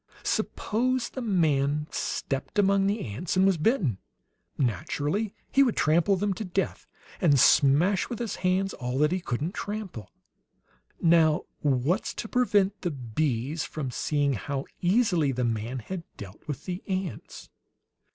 Suppose 0.23 1.09
the 1.09 1.21
man 1.21 1.85
stepped 1.91 2.57
among 2.57 2.87
the 2.87 3.01
ants 3.05 3.37
and 3.37 3.45
was 3.45 3.59
bitten. 3.59 3.99
Naturally 4.57 5.35
he 5.51 5.61
would 5.61 5.75
trample 5.77 6.15
them 6.15 6.33
to 6.33 6.43
death, 6.43 6.87
and 7.21 7.39
smash 7.39 8.09
with 8.09 8.17
his 8.17 8.37
hands 8.37 8.73
all 8.73 8.97
that 8.97 9.11
he 9.11 9.19
couldn't 9.21 9.53
trample. 9.53 10.11
Now, 10.99 11.43
what's 11.59 12.15
to 12.15 12.27
prevent 12.27 12.81
the 12.81 12.89
bees 12.89 13.63
from 13.63 13.91
seeing 13.91 14.33
how 14.33 14.65
easily 14.81 15.31
the 15.31 15.45
man 15.45 15.77
had 15.77 16.01
dealt 16.17 16.47
with 16.47 16.65
the 16.65 16.81
ants? 16.87 17.49